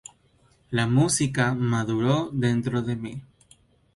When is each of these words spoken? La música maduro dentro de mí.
La 0.71 0.87
música 0.87 1.45
maduro 1.53 2.31
dentro 2.33 2.81
de 2.81 2.95
mí. 2.95 3.13